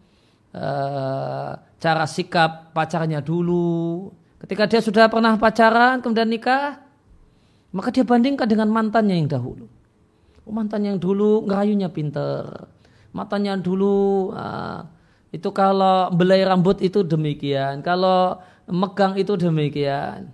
[0.55, 4.09] uh, cara sikap pacarnya dulu.
[4.39, 6.79] Ketika dia sudah pernah pacaran, kemudian nikah,
[7.75, 9.67] maka dia bandingkan dengan mantannya yang dahulu.
[10.47, 12.71] Oh, mantan yang dulu ngerayunya pinter.
[13.13, 14.85] Matanya dulu uh,
[15.29, 17.85] itu kalau belai rambut itu demikian.
[17.85, 20.29] Kalau megang itu demikian.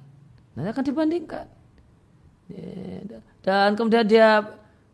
[0.56, 1.46] Nanti akan dibandingkan.
[3.44, 4.44] Dan kemudian dia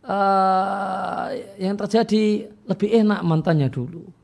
[0.07, 1.25] uh,
[1.61, 4.20] yang terjadi lebih enak mantannya dulu.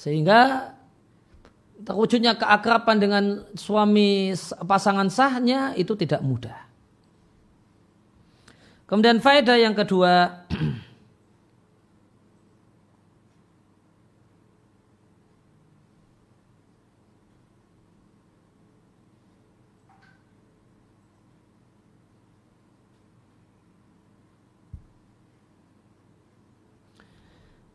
[0.00, 0.72] Sehingga
[1.84, 4.32] terwujudnya keakraban dengan suami
[4.64, 6.56] pasangan sahnya itu tidak mudah.
[8.88, 10.44] Kemudian faedah yang kedua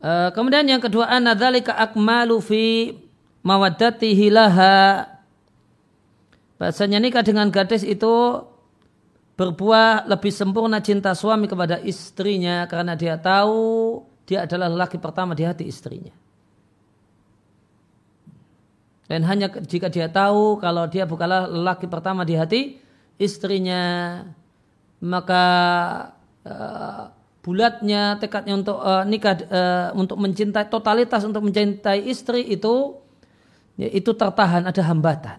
[0.06, 2.94] Eh, kemudian yang kedua anadzalika akmalu fi
[3.42, 5.10] mawaddatihi laha.
[6.62, 8.46] Bahasanya nikah dengan gadis itu
[9.34, 15.42] berbuah lebih sempurna cinta suami kepada istrinya karena dia tahu dia adalah lelaki pertama di
[15.42, 16.14] hati istrinya.
[19.10, 22.78] Dan hanya jika dia tahu kalau dia bukanlah lelaki pertama di hati
[23.18, 24.22] istrinya,
[25.02, 25.46] maka
[26.46, 27.10] uh,
[27.46, 32.98] bulatnya tekadnya untuk uh, nikah uh, untuk mencintai totalitas untuk mencintai istri itu
[33.78, 35.38] ya, itu tertahan ada hambatan.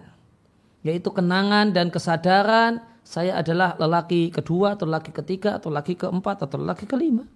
[0.86, 6.62] Yaitu kenangan dan kesadaran saya adalah lelaki kedua atau lelaki ketiga atau lelaki keempat atau
[6.62, 7.26] lelaki kelima.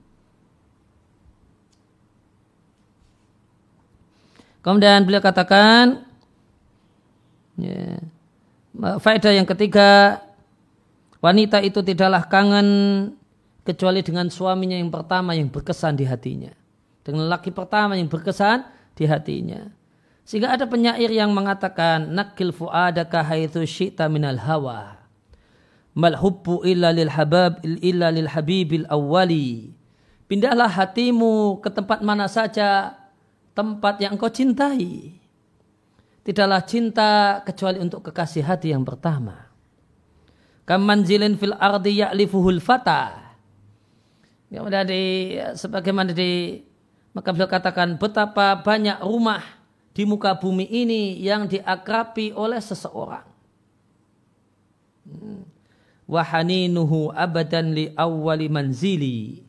[4.62, 6.06] Kemudian beliau katakan
[7.58, 7.98] ya,
[9.02, 10.22] faedah yang ketiga
[11.18, 12.68] wanita itu tidaklah kangen
[13.64, 16.52] kecuali dengan suaminya yang pertama yang berkesan di hatinya.
[17.00, 18.64] Dengan laki pertama yang berkesan
[18.96, 19.68] di hatinya.
[20.24, 25.00] Sehingga ada penyair yang mengatakan nakil fuadaka haitsu syi'ta minal hawa.
[25.96, 29.74] Mal hubbu illa lil habab illa lil habibil awwali.
[30.30, 32.94] Pindahlah hatimu ke tempat mana saja
[33.58, 35.18] tempat yang engkau cintai.
[36.22, 39.50] Tidaklah cinta kecuali untuk kekasih hati yang pertama.
[40.68, 43.19] Kamanzilin fil ardi ya'lifuhul fata.
[44.50, 45.02] Kemudian di,
[45.54, 46.58] sebagaimana di
[47.14, 49.42] maka beliau katakan betapa banyak rumah
[49.94, 53.26] di muka bumi ini yang diakrapi oleh seseorang.
[55.06, 55.42] Hmm.
[56.10, 59.42] Wahaninuhu abadan li awwali manzili.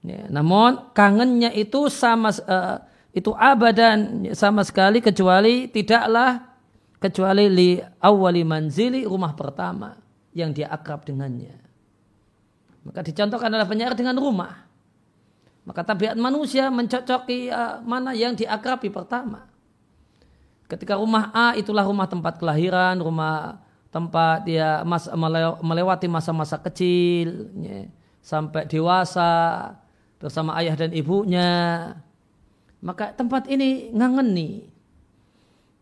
[0.00, 2.80] Ya, namun kangennya itu sama uh,
[3.12, 6.48] itu abadan sama sekali kecuali tidaklah
[6.96, 10.00] kecuali li awali manzili rumah pertama
[10.32, 11.71] yang dia akrab dengannya.
[12.82, 14.66] Maka dicontohkan adalah penyair dengan rumah.
[15.62, 19.46] Maka tabiat manusia mencocoki uh, mana yang diakrabi pertama.
[20.66, 25.06] Ketika rumah A itulah rumah tempat kelahiran, rumah tempat dia mas,
[25.62, 27.86] melewati masa-masa kecil, ya,
[28.24, 29.76] sampai dewasa,
[30.16, 31.92] bersama ayah dan ibunya.
[32.82, 34.66] Maka tempat ini ngangeni.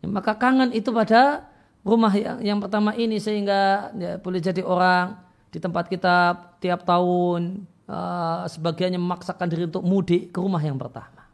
[0.05, 1.49] Maka kangen itu pada
[1.85, 5.17] rumah yang, yang pertama ini sehingga ya, boleh jadi orang
[5.49, 11.27] di tempat kita tiap tahun uh, sebagiannya memaksakan diri untuk mudik ke rumah yang pertama.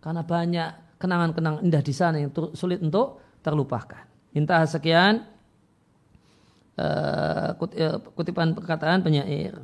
[0.00, 4.02] Karena banyak kenangan-kenangan indah di sana yang sulit untuk terlupakan.
[4.34, 5.22] Intah sekian
[6.80, 7.54] uh,
[8.16, 9.60] kutipan perkataan penyair.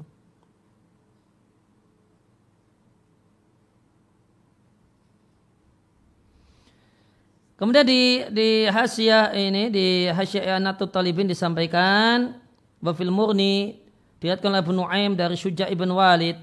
[7.54, 12.34] Kemudian di di hasyiah ini di hasyiah Anatut Talibin disampaikan
[12.82, 13.83] wafil murni
[14.24, 16.40] dilihatkan oleh Abu Nuaim dari Syuja ibn Walid.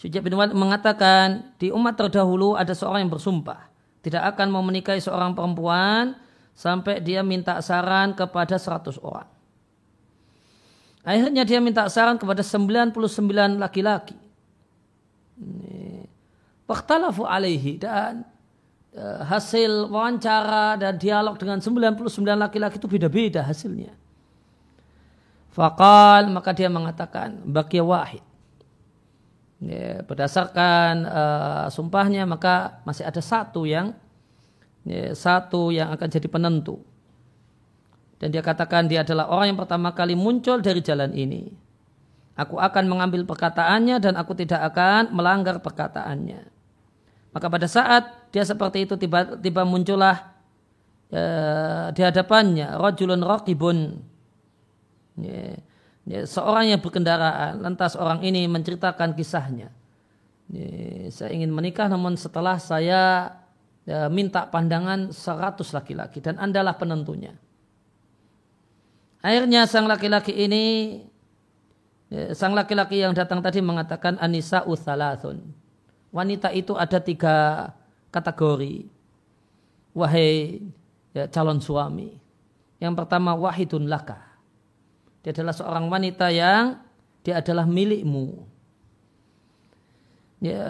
[0.00, 3.68] Syuja ibn Walid mengatakan di umat terdahulu ada seorang yang bersumpah
[4.00, 6.16] tidak akan mau menikahi seorang perempuan
[6.56, 9.28] sampai dia minta saran kepada 100 orang.
[11.04, 12.96] Akhirnya dia minta saran kepada 99
[13.60, 14.16] laki-laki.
[16.64, 16.92] Waktu
[17.28, 18.24] alaihi dan
[18.98, 23.94] Eh, hasil wawancara dan dialog dengan 99 laki-laki itu beda-beda hasilnya.
[25.58, 28.22] Fakal maka dia mengatakan bagi wahid.
[29.58, 33.90] Ya, berdasarkan uh, sumpahnya maka masih ada satu yang
[34.86, 36.78] ya, satu yang akan jadi penentu.
[38.22, 41.50] Dan dia katakan dia adalah orang yang pertama kali muncul dari jalan ini.
[42.38, 46.38] Aku akan mengambil perkataannya dan aku tidak akan melanggar perkataannya.
[47.34, 50.38] Maka pada saat dia seperti itu tiba-tiba muncullah
[51.10, 54.06] ya, di hadapannya rajulun raqibun
[55.20, 55.58] ya,
[56.06, 59.70] ya, seorang yang berkendaraan lantas orang ini menceritakan kisahnya
[60.50, 60.68] ya,
[61.12, 63.34] saya ingin menikah namun setelah saya
[63.84, 67.36] ya, minta pandangan 100 laki-laki dan andalah penentunya
[69.20, 70.64] akhirnya sang laki-laki ini
[72.10, 75.42] ya, sang laki-laki yang datang tadi mengatakan anisa uthalathun
[76.12, 77.68] wanita itu ada tiga
[78.08, 78.88] kategori.
[79.92, 80.62] Wahai
[81.12, 82.16] ya, calon suami.
[82.78, 84.27] Yang pertama wahidun laka.
[85.22, 86.78] Dia adalah seorang wanita yang
[87.22, 88.46] dia adalah milikmu.
[90.38, 90.62] Ya,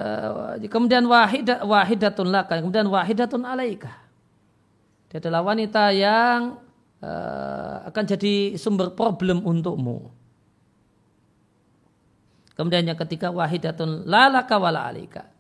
[0.64, 3.92] kemudian wahidat wahidatun laka, kemudian wahidatun alaika.
[5.12, 6.56] Dia adalah wanita yang
[7.00, 10.08] uh, akan jadi sumber problem untukmu.
[12.56, 15.30] Kemudian yang ketiga wahidatun lalaka wala alika.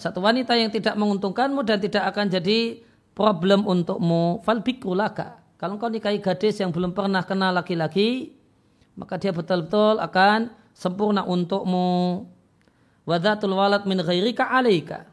[0.00, 2.80] Satu wanita yang tidak menguntungkanmu dan tidak akan jadi
[3.12, 4.40] problem untukmu.
[4.40, 5.43] Fal bikulaka.
[5.54, 8.34] Kalau kau nikahi gadis yang belum pernah kenal laki-laki,
[8.98, 12.26] maka dia betul-betul akan sempurna untukmu.
[13.04, 15.06] Wadatul walad min ghairika alaika.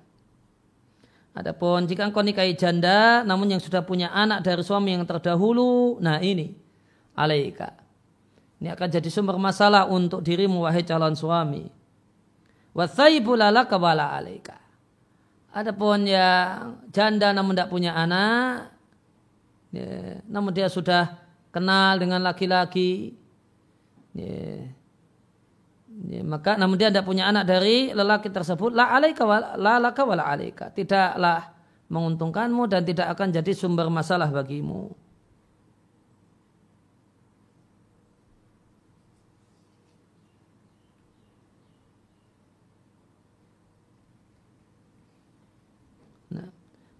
[1.32, 6.20] Adapun jika engkau nikahi janda namun yang sudah punya anak dari suami yang terdahulu, nah
[6.20, 6.52] ini
[7.16, 7.78] alaika.
[8.60, 11.66] Ini akan jadi sumber masalah untuk dirimu wahai calon suami.
[12.76, 14.60] Wathaibu lalaka wala alaika.
[15.52, 18.72] Adapun yang janda namun tidak punya anak,
[19.72, 21.18] ya, namun dia sudah
[21.52, 23.16] kenal dengan laki-laki,
[24.16, 24.68] ya,
[26.12, 29.24] ya, maka namun dia tidak punya anak dari lelaki tersebut, la alaika
[29.58, 30.70] la laka wala alaika.
[30.72, 31.52] Tidaklah
[31.92, 34.92] menguntungkanmu dan tidak akan jadi sumber masalah bagimu.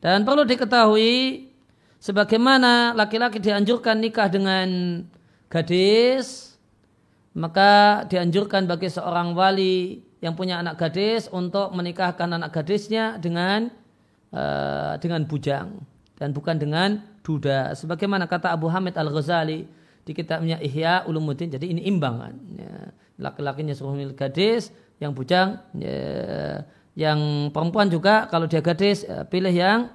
[0.02, 1.51] Dan perlu diketahui
[2.02, 4.68] sebagaimana laki-laki dianjurkan nikah dengan
[5.48, 6.58] gadis,
[7.38, 13.70] maka dianjurkan bagi seorang wali yang punya anak gadis untuk menikahkan anak gadisnya dengan
[14.34, 15.78] uh, dengan bujang
[16.18, 16.90] dan bukan dengan
[17.22, 17.78] duda.
[17.78, 19.70] Sebagaimana kata Abu Hamid Al Ghazali
[20.02, 21.54] di kitabnya Ihya Ulumuddin.
[21.54, 22.34] Jadi ini imbangan.
[22.58, 22.74] Ya.
[23.22, 26.62] Laki-lakinya suruh gadis, yang bujang ya,
[26.94, 29.90] yang perempuan juga kalau dia gadis eh, pilih yang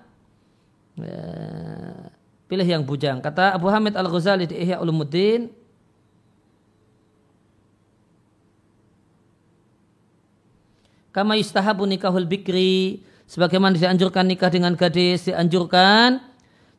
[1.01, 2.01] eh,
[2.47, 3.19] pilih yang bujang.
[3.21, 5.51] Kata Abu Hamid Al Ghazali di Ihya Ulumuddin,
[11.17, 16.21] kama istahabu nikahul bikri sebagaimana dianjurkan nikah dengan gadis dianjurkan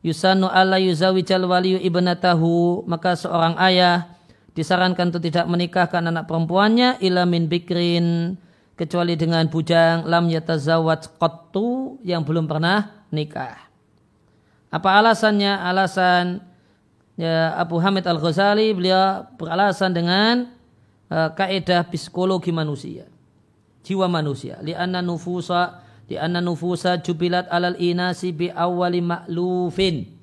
[0.06, 4.14] yusanu ala yuzawijal waliyu ibnatahu maka seorang ayah
[4.54, 8.38] disarankan untuk tidak menikahkan anak perempuannya ila min bikrin
[8.78, 13.67] kecuali dengan bujang lam yatazawwaj qattu yang belum pernah nikah.
[14.68, 15.56] Apa alasannya?
[15.64, 16.44] Alasan
[17.16, 20.52] ya, Abu Hamid Al-Ghazali beliau beralasan dengan
[21.08, 23.08] uh, kaidah psikologi manusia.
[23.80, 24.60] Jiwa manusia.
[24.60, 30.16] Li anna nufusa di anna nufusa jubilat alal inasi bi awwali ma'lufin.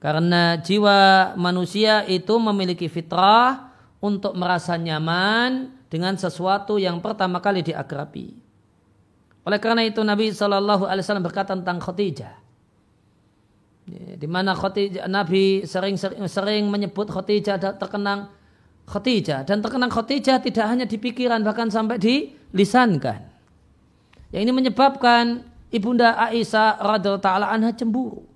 [0.00, 8.36] Karena jiwa manusia itu memiliki fitrah untuk merasa nyaman dengan sesuatu yang pertama kali diakrabi.
[9.46, 12.45] Oleh karena itu Nabi Shallallahu Alaihi Wasallam berkata tentang Khadijah.
[13.86, 18.34] Ya, di mana Khadijah, Nabi sering, sering sering menyebut Khadijah terkenang
[18.86, 23.22] Khadijah dan terkenang Khadijah tidak hanya di pikiran bahkan sampai dilisankan.
[24.34, 28.26] Yang ini menyebabkan ibunda Aisyah radhiallahu taala anha cemburu.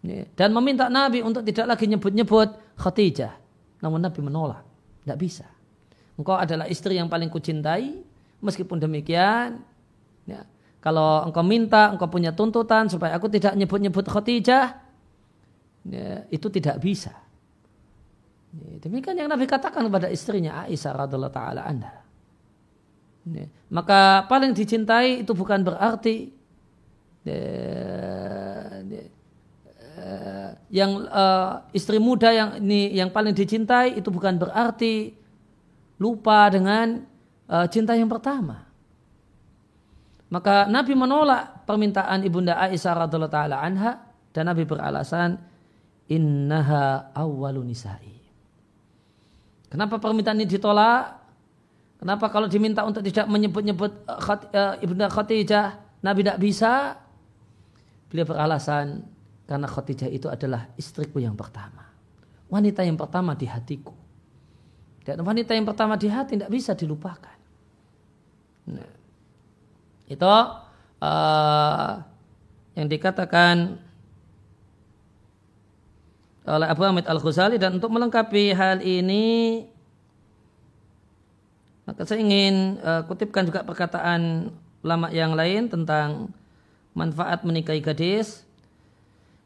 [0.00, 3.36] Ya, dan meminta Nabi untuk tidak lagi nyebut-nyebut Khadijah.
[3.84, 4.64] Namun Nabi menolak.
[5.04, 5.46] Tidak bisa.
[6.16, 8.00] Engkau adalah istri yang paling kucintai.
[8.42, 9.62] Meskipun demikian,
[10.26, 10.42] ya,
[10.82, 14.82] kalau engkau minta, engkau punya tuntutan supaya aku tidak nyebut-nyebut Khadijah,
[15.86, 17.14] ya, itu tidak bisa.
[18.50, 22.02] Ya, demikian yang Nabi katakan kepada istrinya Aisyah radhiallahu taala anha.
[23.30, 26.34] Ya, maka paling dicintai itu bukan berarti
[27.22, 27.38] ya,
[28.82, 29.02] ya,
[30.66, 35.14] yang uh, istri muda yang ini yang paling dicintai itu bukan berarti
[36.02, 37.06] lupa dengan
[37.46, 38.71] uh, cinta yang pertama.
[40.32, 44.00] Maka Nabi menolak permintaan ibunda Aisyah radhiallahu taala anha
[44.32, 45.36] dan Nabi beralasan
[46.08, 48.16] innaha awwalu nisa'i.
[49.68, 51.20] Kenapa permintaan ini ditolak?
[52.00, 56.96] Kenapa kalau diminta untuk tidak menyebut-nyebut uh, ibunda Khadijah Nabi tidak bisa?
[58.08, 59.04] Beliau beralasan
[59.44, 61.92] karena Khadijah itu adalah istriku yang pertama.
[62.48, 63.92] Wanita yang pertama di hatiku.
[65.04, 67.36] Dan wanita yang pertama di hati tidak bisa dilupakan.
[68.72, 69.01] Nah,
[70.12, 70.36] itu
[71.02, 71.90] uh,
[72.76, 73.80] yang dikatakan
[76.42, 79.62] oleh Abu Hamid Al-Ghazali dan untuk melengkapi hal ini
[81.86, 84.50] maka saya ingin uh, kutipkan juga perkataan
[84.82, 86.30] ulama yang lain tentang
[86.94, 88.46] manfaat menikahi gadis.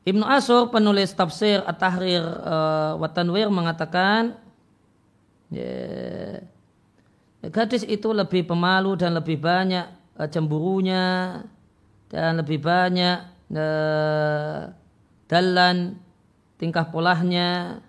[0.06, 4.46] Ibnu Asur penulis tafsir At-Tahrir uh, wa Tanwir mengatakan
[5.50, 6.42] Ya.
[7.46, 9.86] Gadis itu lebih pemalu dan lebih banyak
[10.24, 11.44] cemburunya
[12.08, 13.18] dan lebih banyak
[13.52, 14.72] uh,
[15.28, 16.00] dalan
[16.56, 17.80] tingkah polahnya.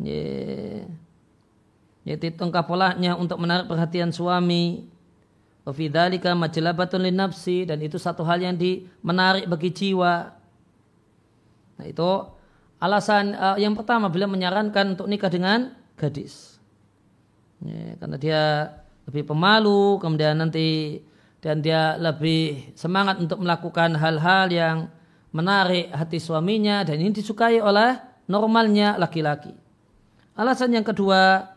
[0.00, 0.88] Ya.
[2.08, 4.88] Yaitu tingkah polahnya untuk menarik perhatian suami.
[5.60, 10.32] Wafidhalika majlabatun nafsi dan itu satu hal yang di, menarik bagi jiwa.
[11.76, 12.10] Nah itu
[12.80, 16.56] alasan uh, yang pertama beliau menyarankan untuk nikah dengan gadis.
[17.60, 18.42] Ya, karena dia
[19.04, 21.00] lebih pemalu, kemudian nanti
[21.40, 24.76] dan dia lebih semangat untuk melakukan hal-hal yang
[25.32, 27.96] menarik hati suaminya dan ini disukai oleh
[28.28, 29.56] normalnya laki-laki.
[30.36, 31.48] Alasan yang kedua,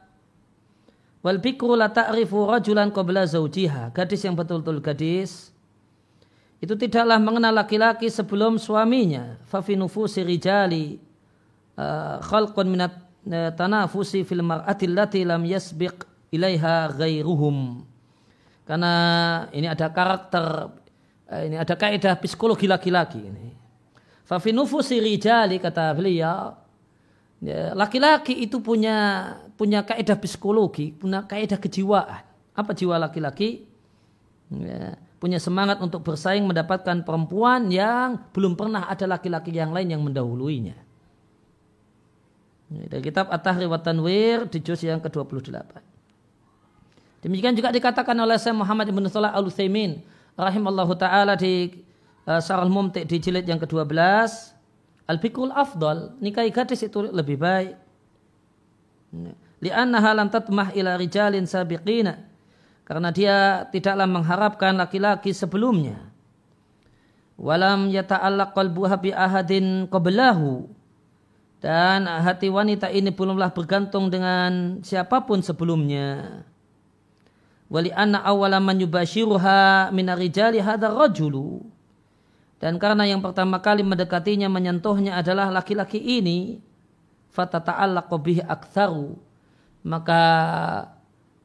[1.19, 3.91] wal bikru la ta'rifu rajulan qabla zawjiha.
[3.91, 5.51] Gadis yang betul-betul gadis
[6.63, 9.35] itu tidaklah mengenal laki-laki sebelum suaminya.
[9.43, 10.95] Fa fi nufusi rijali
[11.75, 13.03] uh, khalqun minat
[13.55, 17.83] tanafusi fil mar'ati allati lam yasbiq ilaiha ghairuhum.
[18.63, 18.93] Karena
[19.51, 20.71] ini ada karakter
[21.27, 23.47] eh, ini ada kaidah psikologi laki-laki ini.
[24.23, 24.55] Fa fi
[25.03, 26.55] rijali kata beliau
[27.43, 29.27] ya, laki-laki itu punya
[29.59, 32.23] punya kaidah psikologi, punya kaidah kejiwaan.
[32.55, 33.67] Apa jiwa laki-laki?
[34.53, 40.01] Ya, punya semangat untuk bersaing mendapatkan perempuan yang belum pernah ada laki-laki yang lain yang
[40.03, 40.77] mendahuluinya.
[42.73, 45.92] Dari kitab At-Tahri wa Tanwir di juz yang ke-28.
[47.23, 50.03] Demikian juga dikatakan oleh Syekh Muhammad Ibn Salah Al-Utsaimin
[50.35, 51.71] rahimallahu taala di
[52.27, 53.95] uh, Sarah Mumti di jilid yang ke-12
[55.07, 57.79] Al-Bikul Afdal nikahi gadis itu lebih baik.
[59.63, 62.19] Li'annaha lam tatmah ila rijalin sabiqina
[62.83, 65.95] karena dia tidaklah mengharapkan laki-laki sebelumnya.
[67.39, 70.67] Walam yata'allaq qalbuha bi ahadin qablahu
[71.63, 76.43] dan hati wanita ini belumlah bergantung dengan siapa pun sebelumnya.
[77.73, 81.65] Wali anna awwala man yubashiruha minar rijali hadar rajulu
[82.61, 86.61] dan karena yang pertama kali mendekatinya menyentuhnya adalah laki-laki ini
[87.33, 89.17] fatata'allaqu bihi aktsaru
[89.83, 90.23] maka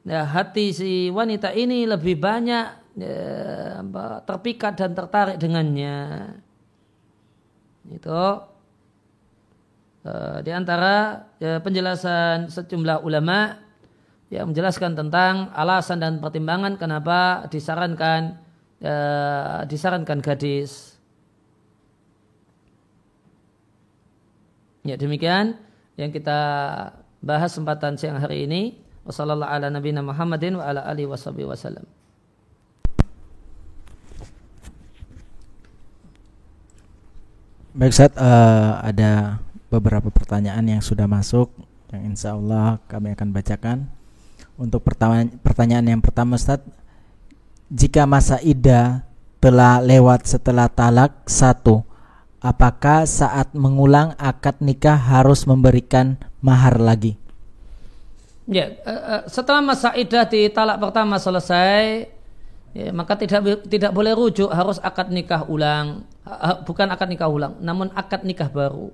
[0.06, 2.66] ya, hati si wanita ini lebih banyak
[2.96, 3.82] ya,
[4.24, 5.98] terpikat dan tertarik dengannya.
[7.90, 8.22] Itu
[10.06, 13.58] uh, di antara ya, penjelasan sejumlah ulama
[14.28, 18.36] yang menjelaskan tentang alasan dan pertimbangan kenapa disarankan
[18.84, 21.00] uh, disarankan gadis.
[24.84, 25.56] Ya demikian
[25.96, 26.40] yang kita
[27.24, 28.80] bahas kesempatan siang hari ini.
[29.08, 31.88] Wassalamualaikum ala nabiyina Muhammadin wa ala alihi wasallam.
[37.72, 39.38] Baik uh, ada
[39.72, 41.48] beberapa pertanyaan yang sudah masuk
[41.88, 43.97] yang insya Allah kami akan bacakan.
[44.58, 46.58] Untuk pertanyaan yang pertama Ustaz,
[47.70, 49.06] jika masa idah
[49.38, 51.86] telah lewat setelah talak satu,
[52.42, 57.14] apakah saat mengulang akad nikah harus memberikan mahar lagi?
[58.50, 62.10] Ya, uh, uh, setelah masa idah di talak pertama selesai,
[62.74, 66.02] ya, maka tidak tidak boleh rujuk harus akad nikah ulang.
[66.66, 68.90] Bukan akad nikah ulang namun akad nikah baru.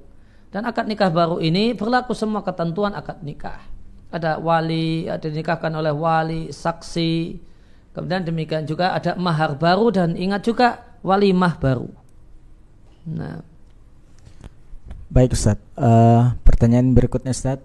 [0.53, 3.74] Dan akad nikah baru ini berlaku semua ketentuan akad nikah
[4.15, 7.43] ada wali ada dinikahkan oleh wali saksi.
[7.91, 10.69] Kemudian demikian juga ada mahar baru dan ingat juga
[11.03, 11.91] wali mah baru.
[13.11, 13.43] Nah.
[15.11, 15.59] Baik Ustaz.
[15.75, 17.59] Uh, pertanyaan berikutnya Ustaz.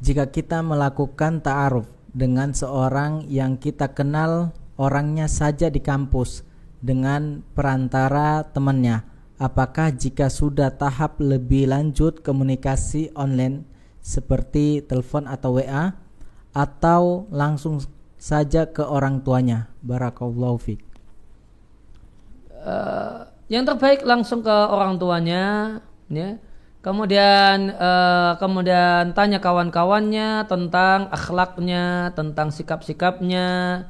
[0.00, 6.42] Jika kita melakukan ta'aruf dengan seorang yang kita kenal orangnya saja di kampus
[6.80, 9.06] dengan perantara temannya.
[9.40, 13.69] Apakah jika sudah tahap lebih lanjut komunikasi online
[14.00, 15.94] seperti telepon atau WA
[16.50, 17.80] atau langsung
[18.16, 19.70] saja ke orang tuanya?
[19.84, 20.82] Barakallahu fiik.
[22.60, 25.78] Uh, yang terbaik langsung ke orang tuanya,
[26.12, 26.36] ya.
[26.80, 33.84] Kemudian uh, kemudian tanya kawan-kawannya tentang akhlaknya, tentang sikap-sikapnya,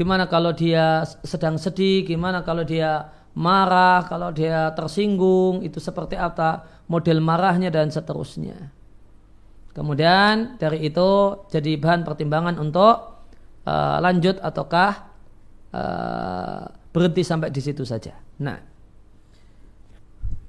[0.00, 6.64] Gimana kalau dia sedang sedih, gimana kalau dia marah, kalau dia tersinggung, itu seperti apa
[6.88, 8.72] model marahnya dan seterusnya.
[9.70, 13.22] Kemudian dari itu jadi bahan pertimbangan untuk
[13.66, 14.92] uh, lanjut ataukah
[15.70, 18.18] uh, berhenti sampai di situ saja.
[18.42, 18.58] Nah,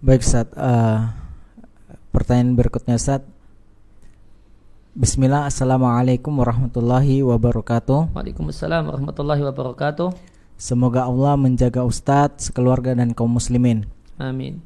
[0.02, 1.00] baik saat uh, eh,
[2.10, 3.22] pertanyaan berikutnya saat
[4.92, 8.12] Bismillah, Assalamualaikum warahmatullahi wabarakatuh.
[8.12, 10.12] Waalaikumsalam warahmatullahi wabarakatuh.
[10.60, 13.88] Semoga Allah menjaga Ustadz, sekeluarga dan kaum muslimin.
[14.20, 14.60] Amin.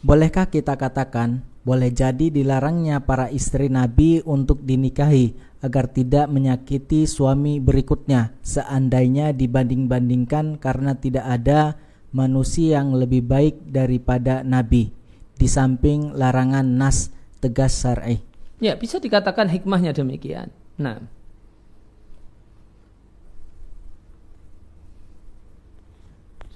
[0.00, 5.34] Bolehkah kita katakan boleh jadi dilarangnya para istri Nabi untuk dinikahi
[5.66, 11.74] agar tidak menyakiti suami berikutnya seandainya dibanding-bandingkan karena tidak ada
[12.14, 14.94] manusia yang lebih baik daripada Nabi
[15.34, 17.10] di samping larangan nas
[17.42, 18.22] tegas syar'i.
[18.62, 20.54] Ya, bisa dikatakan hikmahnya demikian.
[20.78, 21.02] Nah.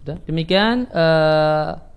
[0.00, 0.16] Sudah.
[0.24, 1.89] Demikian uh,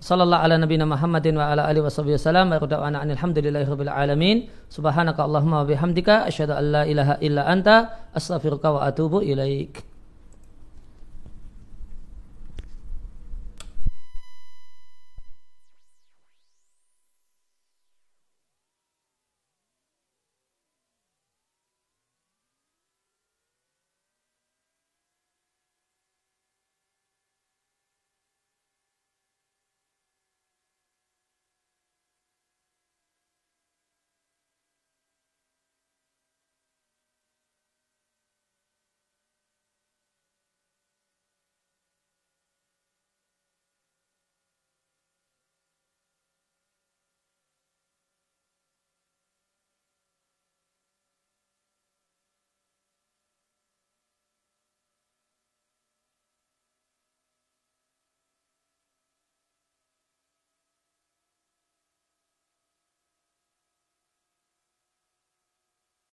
[0.00, 4.48] sallallahu ala nabiyina Muhammadin wa ala alihi wasallam wa da'wana alhamdulillahi rabbil alamin.
[4.72, 9.20] Subhanaka Allahumma bihamdika asyhadu an la ilaha illa anta astaghfiruka wa atubu.